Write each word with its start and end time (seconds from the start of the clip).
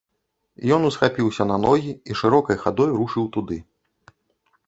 Ён 0.75 0.81
усхапіўся 0.89 1.43
на 1.51 1.57
ногі 1.65 1.91
і 2.13 2.17
шырокай 2.21 2.57
хадой 2.63 2.89
рушыў 3.01 3.25
туды. 3.35 3.57